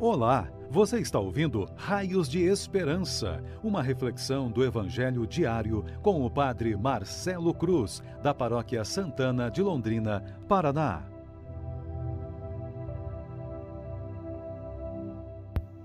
Olá, 0.00 0.50
você 0.68 0.98
está 0.98 1.20
ouvindo 1.20 1.68
Raios 1.76 2.28
de 2.28 2.42
Esperança, 2.42 3.40
uma 3.62 3.80
reflexão 3.80 4.50
do 4.50 4.64
Evangelho 4.64 5.24
diário 5.24 5.84
com 6.02 6.26
o 6.26 6.28
Padre 6.28 6.76
Marcelo 6.76 7.54
Cruz, 7.54 8.02
da 8.20 8.34
Paróquia 8.34 8.84
Santana 8.84 9.48
de 9.48 9.62
Londrina, 9.62 10.20
Paraná. 10.48 11.04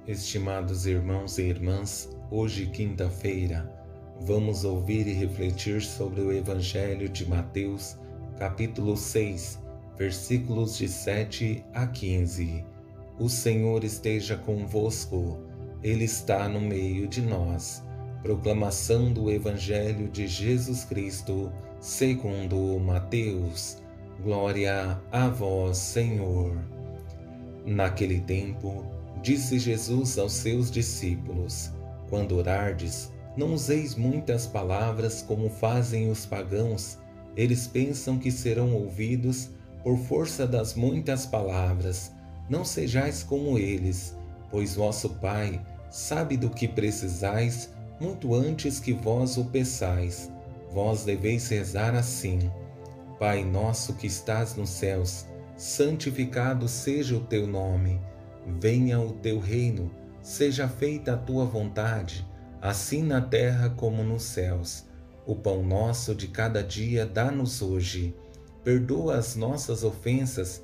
Estimados 0.08 0.88
irmãos 0.88 1.38
e 1.38 1.44
irmãs, 1.44 2.10
hoje, 2.32 2.66
quinta-feira, 2.66 3.72
vamos 4.22 4.64
ouvir 4.64 5.06
e 5.06 5.14
refletir 5.14 5.84
sobre 5.84 6.22
o 6.22 6.32
Evangelho 6.32 7.08
de 7.08 7.30
Mateus, 7.30 7.96
capítulo 8.40 8.98
6, 8.98 9.62
versículos 9.96 10.80
de 10.80 10.88
7 10.88 11.64
a 11.76 11.86
15 11.86 12.79
o 13.20 13.28
Senhor 13.28 13.84
esteja 13.84 14.38
convosco, 14.38 15.38
Ele 15.84 16.06
está 16.06 16.48
no 16.48 16.62
meio 16.62 17.06
de 17.06 17.22
nós. 17.22 17.84
Proclamação 18.24 19.12
do 19.12 19.30
Evangelho 19.30 20.08
de 20.08 20.26
Jesus 20.26 20.86
Cristo, 20.86 21.52
segundo 21.82 22.80
Mateus. 22.80 23.78
Glória 24.24 24.98
a 25.12 25.28
vós, 25.28 25.78
Senhor. 25.78 26.58
Naquele 27.66 28.22
tempo, 28.22 28.86
disse 29.22 29.60
Jesus 29.60 30.18
aos 30.18 30.32
seus 30.32 30.72
discípulos: 30.72 31.72
Quando 32.10 32.38
orardes, 32.38 33.12
não 33.36 33.54
useis 33.54 33.96
muitas 33.96 34.48
palavras 34.48 35.22
como 35.22 35.50
fazem 35.50 36.10
os 36.10 36.26
pagãos. 36.26 36.98
Eles 37.36 37.68
pensam 37.68 38.18
que 38.18 38.32
serão 38.32 38.74
ouvidos 38.74 39.50
por 39.84 39.98
força 39.98 40.48
das 40.48 40.74
muitas 40.74 41.26
palavras 41.26 42.18
não 42.50 42.66
sejais 42.66 43.24
como 43.24 43.58
eles, 43.58 44.18
pois 44.50 44.76
vosso 44.76 45.10
Pai 45.10 45.62
sabe 45.90 46.36
do 46.36 46.50
que 46.50 46.68
precisais 46.68 47.74
muito 48.00 48.34
antes 48.34 48.80
que 48.80 48.94
vós 48.94 49.38
o 49.38 49.46
peçais. 49.46 50.32
Vós 50.72 51.04
deveis 51.04 51.48
rezar 51.50 51.96
assim: 51.96 52.52
Pai 53.20 53.44
nosso 53.44 53.94
que 53.94 54.08
estás 54.08 54.56
nos 54.56 54.70
céus, 54.70 55.26
santificado 55.58 56.68
seja 56.68 57.16
o 57.18 57.22
teu 57.22 57.46
nome. 57.46 58.00
Venha 58.60 59.00
o 59.00 59.12
teu 59.14 59.40
reino, 59.40 59.92
seja 60.22 60.68
feita 60.68 61.14
a 61.14 61.18
tua 61.18 61.46
vontade, 61.46 62.26
assim 62.62 63.04
na 63.04 63.22
terra 63.22 63.70
como 63.70 64.04
nos 64.04 64.24
céus. 64.24 64.86
O 65.26 65.36
pão 65.36 65.64
nosso 65.64 66.16
de 66.16 66.28
cada 66.28 66.64
dia 66.64 67.06
dá-nos 67.06 67.62
hoje. 67.62 68.16
Perdoa 68.64 69.18
as 69.18 69.36
nossas 69.36 69.84
ofensas, 69.84 70.64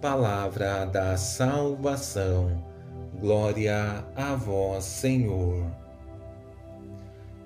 palavra 0.00 0.84
da 0.84 1.16
salvação. 1.16 2.64
Glória 3.20 4.04
a 4.14 4.36
vós, 4.36 4.84
Senhor. 4.84 5.66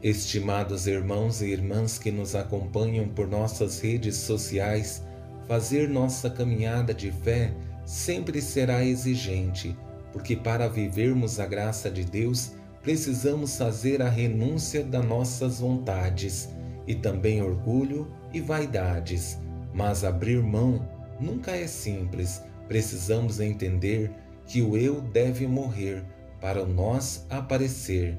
Estimados 0.03 0.86
irmãos 0.86 1.41
e 1.41 1.47
irmãs 1.47 1.98
que 1.98 2.11
nos 2.11 2.34
acompanham 2.34 3.08
por 3.08 3.27
nossas 3.27 3.80
redes 3.80 4.17
sociais, 4.17 5.02
fazer 5.48 5.89
nossa 5.89 6.29
caminhada 6.29 6.92
de 6.92 7.11
fé 7.11 7.55
sempre 7.86 8.42
será 8.42 8.85
exigente, 8.85 9.74
porque 10.12 10.36
para 10.36 10.68
vivermos 10.68 11.41
a 11.41 11.46
graça 11.46 11.91
de 11.91 12.05
Deus, 12.05 12.52
precisamos 12.83 13.57
fazer 13.57 14.02
a 14.02 14.11
renúncia 14.11 14.85
das 14.85 15.05
nossas 15.05 15.61
vontades 15.61 16.51
e 16.86 16.95
também 16.95 17.41
orgulho 17.41 18.08
e 18.30 18.41
vaidades, 18.42 19.39
mas 19.73 20.05
abrir 20.05 20.42
mão 20.42 20.81
nunca 21.22 21.52
é 21.52 21.66
simples. 21.66 22.42
Precisamos 22.66 23.40
entender 23.40 24.10
que 24.46 24.60
o 24.60 24.77
eu 24.77 25.00
deve 25.00 25.46
morrer 25.46 26.05
para 26.40 26.62
o 26.62 26.66
nós 26.66 27.24
aparecer. 27.30 28.18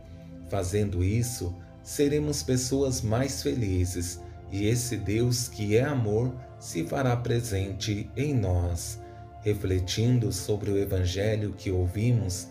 Fazendo 0.49 1.03
isso, 1.03 1.55
seremos 1.81 2.41
pessoas 2.41 3.01
mais 3.01 3.43
felizes 3.43 4.21
e 4.51 4.67
esse 4.67 4.95
Deus 4.95 5.47
que 5.47 5.75
é 5.75 5.83
amor 5.83 6.33
se 6.59 6.85
fará 6.85 7.15
presente 7.17 8.09
em 8.15 8.33
nós. 8.33 8.99
Refletindo 9.41 10.31
sobre 10.31 10.71
o 10.71 10.77
Evangelho 10.77 11.53
que 11.53 11.69
ouvimos, 11.69 12.47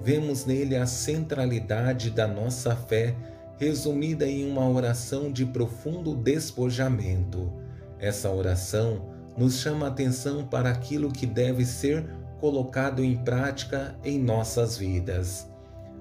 vemos 0.00 0.44
nele 0.44 0.76
a 0.76 0.86
centralidade 0.86 2.10
da 2.10 2.28
nossa 2.28 2.76
fé 2.76 3.16
resumida 3.58 4.28
em 4.28 4.48
uma 4.48 4.68
oração 4.68 5.32
de 5.32 5.44
profundo 5.46 6.14
despojamento. 6.14 7.50
Essa 7.98 8.30
oração 8.30 9.15
nos 9.36 9.58
chama 9.58 9.86
a 9.86 9.88
atenção 9.88 10.46
para 10.46 10.70
aquilo 10.70 11.12
que 11.12 11.26
deve 11.26 11.64
ser 11.64 12.08
colocado 12.40 13.04
em 13.04 13.16
prática 13.16 13.96
em 14.04 14.18
nossas 14.18 14.76
vidas. 14.76 15.48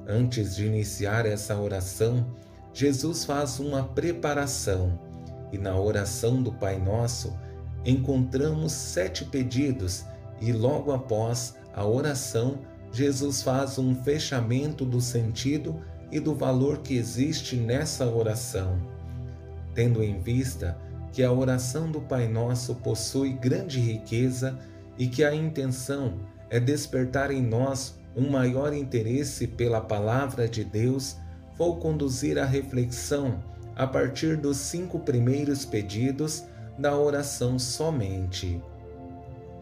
Antes 0.08 0.56
de 0.56 0.66
iniciar 0.66 1.26
essa 1.26 1.58
oração, 1.58 2.26
Jesus 2.74 3.26
faz 3.26 3.60
uma 3.60 3.84
preparação 3.84 5.00
e 5.52 5.58
na 5.58 5.78
oração 5.80 6.42
do 6.42 6.52
Pai 6.52 6.80
Nosso 6.80 7.34
encontramos 7.86 8.72
sete 8.72 9.26
pedidos 9.26 10.06
e 10.42 10.52
logo 10.52 10.92
após 10.92 11.56
a 11.74 11.86
oração, 11.86 12.60
Jesus 12.92 13.42
faz 13.42 13.78
um 13.78 13.96
fechamento 13.96 14.86
do 14.86 15.02
sentido 15.02 15.82
e 16.12 16.20
do 16.20 16.36
valor 16.36 16.80
que 16.80 16.96
existe 16.96 17.56
nessa 17.56 18.06
oração. 18.06 18.80
Tendo 19.74 20.04
em 20.04 20.20
vista 20.20 20.78
que 21.16 21.24
a 21.24 21.32
oração 21.32 21.90
do 21.90 22.02
Pai 22.02 22.28
Nosso 22.28 22.76
possui 22.76 23.32
grande 23.32 23.80
riqueza 23.80 24.60
e 24.98 25.08
que 25.08 25.24
a 25.24 25.34
intenção 25.34 26.16
é 26.50 26.60
despertar 26.60 27.32
em 27.32 27.42
nós 27.42 27.98
um 28.18 28.30
maior 28.30 28.74
interesse 28.74 29.48
pela 29.48 29.80
palavra 29.80 30.46
de 30.46 30.66
Deus, 30.66 31.16
vou 31.58 31.78
conduzir 31.78 32.38
a 32.38 32.44
reflexão 32.44 33.42
a 33.78 33.88
partir 33.88 34.36
dos 34.36 34.58
cinco 34.58 35.00
primeiros 35.00 35.64
pedidos 35.64 36.44
da 36.78 36.98
oração 36.98 37.58
somente. 37.58 38.62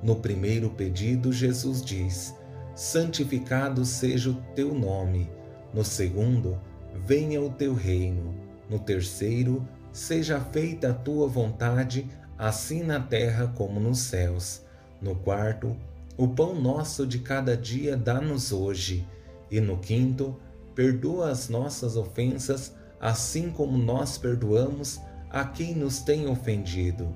No 0.01 0.15
primeiro 0.15 0.71
pedido, 0.71 1.31
Jesus 1.31 1.83
diz: 1.83 2.33
Santificado 2.73 3.85
seja 3.85 4.31
o 4.31 4.41
teu 4.55 4.73
nome. 4.73 5.29
No 5.71 5.85
segundo, 5.85 6.59
venha 7.05 7.39
o 7.39 7.51
teu 7.51 7.75
reino. 7.75 8.33
No 8.67 8.79
terceiro, 8.79 9.63
seja 9.93 10.41
feita 10.41 10.89
a 10.89 10.93
tua 10.93 11.27
vontade, 11.27 12.09
assim 12.37 12.83
na 12.83 12.99
terra 12.99 13.53
como 13.55 13.79
nos 13.79 13.99
céus. 13.99 14.63
No 14.99 15.15
quarto, 15.15 15.77
o 16.17 16.27
pão 16.27 16.59
nosso 16.59 17.05
de 17.05 17.19
cada 17.19 17.55
dia 17.55 17.95
dá-nos 17.95 18.51
hoje. 18.51 19.07
E 19.51 19.61
no 19.61 19.77
quinto, 19.77 20.35
perdoa 20.73 21.29
as 21.29 21.47
nossas 21.47 21.95
ofensas, 21.95 22.73
assim 22.99 23.51
como 23.51 23.77
nós 23.77 24.17
perdoamos 24.17 24.99
a 25.29 25.45
quem 25.45 25.75
nos 25.75 25.99
tem 25.99 26.27
ofendido. 26.27 27.15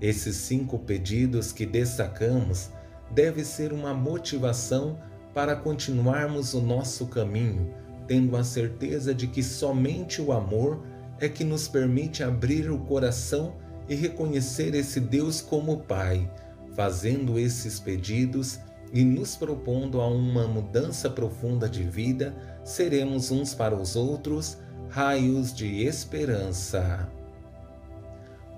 Esses 0.00 0.36
cinco 0.36 0.80
pedidos 0.80 1.52
que 1.52 1.64
destacamos 1.64 2.70
deve 3.12 3.44
ser 3.44 3.72
uma 3.72 3.94
motivação 3.94 4.98
para 5.32 5.54
continuarmos 5.54 6.54
o 6.54 6.60
nosso 6.60 7.06
caminho, 7.06 7.72
tendo 8.08 8.36
a 8.36 8.42
certeza 8.42 9.14
de 9.14 9.26
que 9.26 9.42
somente 9.42 10.20
o 10.20 10.32
amor 10.32 10.82
é 11.20 11.28
que 11.28 11.44
nos 11.44 11.68
permite 11.68 12.22
abrir 12.22 12.70
o 12.70 12.78
coração 12.78 13.54
e 13.88 13.94
reconhecer 13.94 14.74
esse 14.74 15.00
Deus 15.00 15.40
como 15.40 15.78
Pai, 15.78 16.30
fazendo 16.74 17.38
esses 17.38 17.80
pedidos 17.80 18.58
e 18.92 19.04
nos 19.04 19.36
propondo 19.36 20.00
a 20.00 20.08
uma 20.08 20.46
mudança 20.46 21.08
profunda 21.08 21.68
de 21.68 21.82
vida, 21.82 22.34
seremos 22.64 23.30
uns 23.30 23.54
para 23.54 23.74
os 23.74 23.96
outros 23.96 24.58
raios 24.88 25.54
de 25.54 25.84
esperança. 25.84 27.08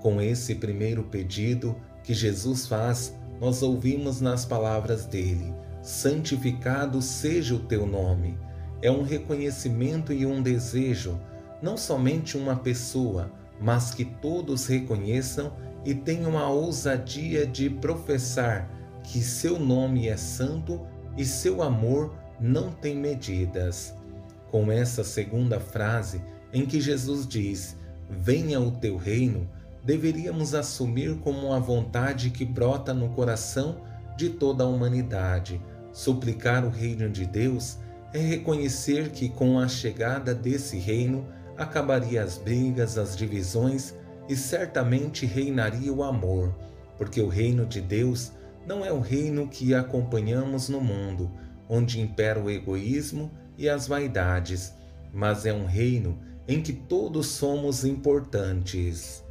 Com 0.01 0.21
esse 0.21 0.55
primeiro 0.55 1.05
pedido 1.05 1.77
que 2.03 2.15
Jesus 2.15 2.67
faz, 2.67 3.15
nós 3.41 3.63
ouvimos 3.63 4.21
nas 4.21 4.45
palavras 4.45 5.07
dele: 5.07 5.53
Santificado 5.83 7.01
seja 7.01 7.55
o 7.55 7.61
teu 7.61 7.87
nome. 7.87 8.39
É 8.81 8.91
um 8.91 9.03
reconhecimento 9.03 10.13
e 10.13 10.25
um 10.25 10.41
desejo 10.41 11.19
não 11.63 11.77
somente 11.77 12.37
uma 12.37 12.57
pessoa, 12.57 13.31
mas 13.61 13.93
que 13.93 14.05
todos 14.05 14.67
reconheçam 14.67 15.53
e 15.85 15.95
tenham 15.95 16.39
a 16.39 16.49
ousadia 16.49 17.47
de 17.47 17.69
professar 17.69 18.71
que 19.03 19.21
seu 19.23 19.59
nome 19.59 20.09
é 20.09 20.17
santo 20.17 20.81
e 21.17 21.25
seu 21.25 21.63
amor 21.63 22.15
não 22.41 22.71
tem 22.71 22.97
medidas. 22.97 23.95
Com 24.51 24.71
essa 24.71 25.03
segunda 25.03 25.59
frase, 25.59 26.23
em 26.53 26.65
que 26.65 26.81
Jesus 26.81 27.27
diz: 27.27 27.77
Venha 28.09 28.61
o 28.61 28.71
teu 28.71 28.97
reino, 28.97 29.49
deveríamos 29.85 30.55
assumir 30.55 31.17
como 31.19 31.49
uma 31.49 31.61
vontade 31.61 32.31
que 32.31 32.45
brota 32.45 32.95
no 32.95 33.11
coração 33.11 33.83
de 34.17 34.31
toda 34.31 34.65
a 34.65 34.67
humanidade. 34.67 35.61
Suplicar 35.93 36.65
o 36.65 36.71
reino 36.71 37.11
de 37.11 37.27
Deus 37.27 37.79
é 38.13 38.19
reconhecer 38.19 39.11
que 39.11 39.29
com 39.29 39.59
a 39.59 39.69
chegada 39.69 40.35
desse 40.35 40.79
reino 40.79 41.27
acabaria 41.59 42.23
as 42.23 42.39
brigas, 42.39 42.97
as 42.97 43.17
divisões 43.17 43.95
e 44.29 44.37
certamente 44.37 45.27
reinaria 45.27 45.93
o 45.93 46.03
amor, 46.03 46.55
porque 46.97 47.21
o 47.21 47.29
reino 47.29 47.67
de 47.67 47.81
Deus 47.81 48.33
não 48.67 48.85
é 48.85 48.93
o 48.93 49.01
reino 49.01 49.49
que 49.49 49.75
acompanhamos 49.75 50.69
no 50.69 50.81
mundo, 50.81 51.31
onde 51.69 52.01
impera 52.01 52.41
o 52.41 52.51
egoísmo 52.51 53.31
e 53.57 53.69
as 53.69 53.89
vaidades, 53.89 54.73
mas 55.13 55.45
é 55.45 55.53
um 55.53 55.67
reino 55.67 56.19
em 56.47 56.63
que 56.63 56.73
todos 56.73 57.27
somos 57.27 57.85
importantes. 57.85 59.25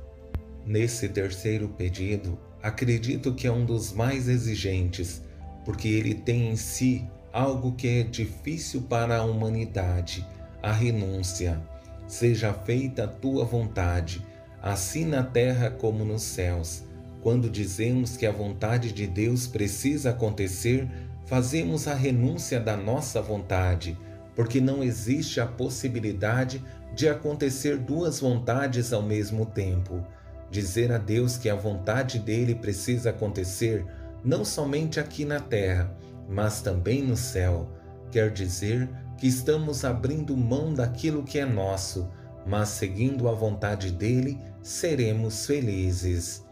Nesse 0.65 1.07
terceiro 1.07 1.69
pedido, 1.69 2.37
acredito 2.61 3.33
que 3.33 3.47
é 3.47 3.51
um 3.51 3.65
dos 3.65 3.93
mais 3.93 4.27
exigentes, 4.27 5.21
porque 5.63 5.87
ele 5.87 6.13
tem 6.13 6.49
em 6.49 6.55
si 6.55 7.05
algo 7.31 7.73
que 7.73 7.87
é 7.87 8.03
difícil 8.03 8.81
para 8.81 9.17
a 9.17 9.23
humanidade: 9.23 10.25
a 10.61 10.71
renúncia. 10.71 11.61
Seja 12.07 12.53
feita 12.53 13.03
a 13.03 13.07
tua 13.07 13.43
vontade, 13.43 14.25
assim 14.61 15.05
na 15.05 15.23
terra 15.23 15.69
como 15.69 16.05
nos 16.05 16.23
céus. 16.23 16.83
Quando 17.21 17.49
dizemos 17.49 18.15
que 18.15 18.25
a 18.25 18.31
vontade 18.31 18.93
de 18.93 19.05
Deus 19.05 19.45
precisa 19.45 20.11
acontecer, 20.11 20.87
fazemos 21.25 21.87
a 21.87 21.93
renúncia 21.93 22.59
da 22.59 22.77
nossa 22.77 23.21
vontade, 23.21 23.97
porque 24.33 24.61
não 24.61 24.81
existe 24.81 25.41
a 25.41 25.45
possibilidade 25.45 26.63
de 26.95 27.09
acontecer 27.09 27.77
duas 27.77 28.21
vontades 28.21 28.93
ao 28.93 29.01
mesmo 29.01 29.45
tempo. 29.45 30.01
Dizer 30.49 30.93
a 30.93 30.97
Deus 30.97 31.37
que 31.37 31.49
a 31.49 31.55
vontade 31.55 32.19
dele 32.19 32.55
precisa 32.55 33.09
acontecer 33.09 33.85
não 34.23 34.45
somente 34.45 34.99
aqui 34.99 35.25
na 35.25 35.41
terra, 35.41 35.93
mas 36.29 36.61
também 36.61 37.03
no 37.03 37.17
céu, 37.17 37.69
quer 38.11 38.31
dizer 38.31 38.89
que 39.17 39.27
estamos 39.27 39.83
abrindo 39.83 40.35
mão 40.37 40.73
daquilo 40.73 41.23
que 41.23 41.39
é 41.39 41.45
nosso, 41.45 42.07
mas 42.45 42.69
seguindo 42.69 43.27
a 43.27 43.33
vontade 43.33 43.91
dele, 43.91 44.37
seremos 44.61 45.45
felizes. 45.45 46.45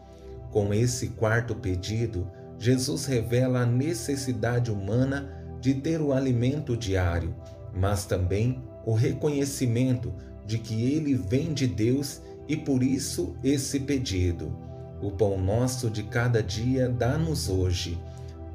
Com 0.50 0.72
esse 0.74 1.08
quarto 1.08 1.54
pedido, 1.54 2.30
Jesus 2.58 3.06
revela 3.06 3.60
a 3.60 3.66
necessidade 3.66 4.70
humana 4.70 5.30
de 5.60 5.74
ter 5.74 6.00
o 6.00 6.12
alimento 6.12 6.76
diário, 6.76 7.34
mas 7.74 8.04
também 8.04 8.62
o 8.84 8.92
reconhecimento 8.94 10.14
de 10.46 10.58
que 10.58 10.92
ele 10.92 11.14
vem 11.14 11.52
de 11.52 11.66
Deus 11.66 12.22
e 12.48 12.56
por 12.56 12.82
isso 12.82 13.36
esse 13.42 13.80
pedido. 13.80 14.56
O 15.02 15.10
pão 15.10 15.38
nosso 15.38 15.90
de 15.90 16.04
cada 16.04 16.42
dia 16.42 16.88
dá-nos 16.88 17.48
hoje. 17.48 17.98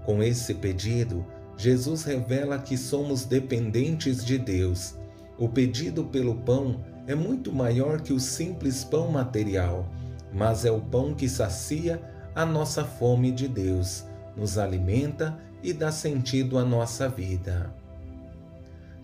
Com 0.06 0.24
esse 0.24 0.56
pedido, 0.56 1.26
Jesus 1.62 2.06
revela 2.06 2.58
que 2.58 2.76
somos 2.76 3.24
dependentes 3.24 4.26
de 4.26 4.40
Deus. 4.40 4.96
O 5.38 5.48
pedido 5.48 6.04
pelo 6.06 6.34
pão 6.38 6.84
é 7.06 7.14
muito 7.14 7.54
maior 7.54 8.02
que 8.02 8.12
o 8.12 8.20
simples 8.20 8.84
pão 8.84 9.12
material, 9.12 9.88
mas 10.34 10.66
é 10.66 10.72
o 10.72 10.82
pão 10.82 11.14
que 11.14 11.30
sacia 11.30 12.02
a 12.34 12.44
nossa 12.48 12.84
fome 12.84 13.32
de 13.32 13.48
Deus, 13.48 14.04
nos 14.36 14.58
alimenta 14.58 15.38
e 15.62 15.72
dá 15.72 15.92
sentido 15.92 16.58
à 16.58 16.66
nossa 16.66 17.08
vida. 17.08 17.72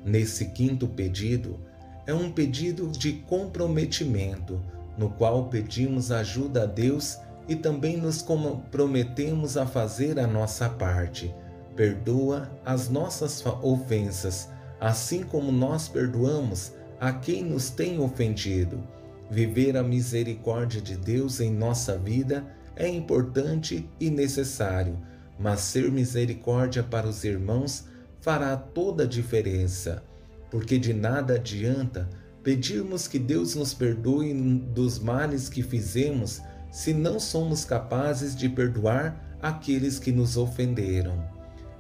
Nesse 0.04 0.46
quinto 0.46 0.88
pedido, 0.88 1.60
é 2.08 2.14
um 2.14 2.32
pedido 2.32 2.88
de 2.88 3.14
comprometimento, 3.28 4.60
no 4.98 5.12
qual 5.12 5.46
pedimos 5.46 6.12
ajuda 6.12 6.64
a 6.64 6.66
Deus 6.66 7.20
e 7.48 7.56
também 7.56 7.98
nos 7.98 8.24
comprometemos 8.24 9.58
a 9.58 9.68
fazer 9.68 10.18
a 10.18 10.26
nossa 10.26 10.68
parte 10.68 11.32
Perdoa 11.78 12.50
as 12.66 12.90
nossas 12.90 13.46
ofensas, 13.62 14.50
assim 14.82 15.22
como 15.22 15.52
nós 15.52 15.88
perdoamos 15.88 16.74
a 17.00 17.14
quem 17.14 17.44
nos 17.44 17.70
tem 17.70 18.00
ofendido. 18.00 18.84
Viver 19.30 19.78
a 19.78 19.84
misericórdia 19.84 20.82
de 20.82 20.98
Deus 20.98 21.40
em 21.40 21.52
nossa 21.52 21.96
vida 21.96 22.48
é 22.76 22.88
importante 22.88 23.88
e 24.00 24.10
necessário, 24.10 24.98
mas 25.40 25.60
ser 25.60 25.92
misericórdia 25.92 26.82
para 26.82 27.08
os 27.08 27.24
irmãos 27.24 27.86
fará 28.22 28.58
toda 28.58 29.04
a 29.04 29.08
diferença, 29.08 30.04
porque 30.50 30.80
de 30.80 30.96
nada 30.96 31.36
adianta 31.36 32.10
pedirmos 32.42 33.08
que 33.08 33.20
Deus 33.20 33.54
nos 33.54 33.76
perdoe 33.76 34.34
dos 34.34 34.98
males 34.98 35.48
que 35.48 35.62
fizemos 35.62 36.42
se 36.72 36.92
não 36.92 37.20
somos 37.20 37.64
capazes 37.64 38.36
de 38.36 38.50
perdoar 38.50 39.38
aqueles 39.40 40.00
que 40.00 40.12
nos 40.12 40.38
ofenderam. 40.38 41.37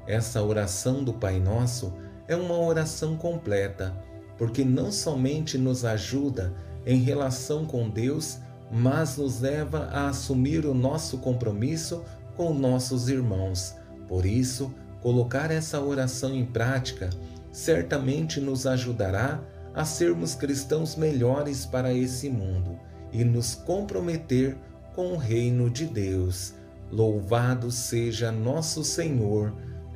Essa 0.07 0.41
oração 0.41 1.03
do 1.03 1.11
Pai 1.11 1.37
Nosso 1.37 1.93
é 2.29 2.35
uma 2.35 2.57
oração 2.57 3.17
completa, 3.17 3.93
porque 4.37 4.63
não 4.63 4.89
somente 4.89 5.57
nos 5.57 5.83
ajuda 5.83 6.53
em 6.85 6.99
relação 6.99 7.65
com 7.65 7.89
Deus, 7.89 8.39
mas 8.71 9.17
nos 9.17 9.41
leva 9.41 9.89
a 9.91 10.07
assumir 10.07 10.65
o 10.65 10.73
nosso 10.73 11.17
compromisso 11.17 12.03
com 12.37 12.53
nossos 12.53 13.09
irmãos. 13.09 13.75
Por 14.07 14.25
isso, 14.25 14.73
colocar 15.01 15.51
essa 15.51 15.81
oração 15.81 16.33
em 16.33 16.45
prática 16.45 17.09
certamente 17.51 18.39
nos 18.39 18.65
ajudará 18.65 19.41
a 19.73 19.83
sermos 19.83 20.35
cristãos 20.35 20.95
melhores 20.95 21.65
para 21.65 21.93
esse 21.93 22.29
mundo 22.29 22.79
e 23.11 23.23
nos 23.23 23.55
comprometer 23.55 24.57
com 24.95 25.13
o 25.13 25.17
reino 25.17 25.69
de 25.69 25.85
Deus. 25.85 26.53
Louvado 26.91 27.69
seja 27.69 28.31
nosso 28.31 28.83
Senhor 28.83 29.53